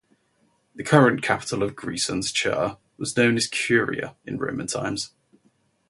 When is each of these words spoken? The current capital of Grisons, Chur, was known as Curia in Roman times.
The 0.73 0.83
current 0.83 1.21
capital 1.21 1.61
of 1.61 1.75
Grisons, 1.75 2.31
Chur, 2.33 2.77
was 2.97 3.15
known 3.15 3.37
as 3.37 3.45
Curia 3.45 4.15
in 4.25 4.39
Roman 4.39 4.65
times. 4.65 5.11